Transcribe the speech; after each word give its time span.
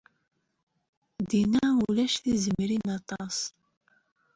Dinna 1.29 1.65
ulac 1.85 2.13
tizemmrin 2.23 2.85
aṭas. 2.97 3.37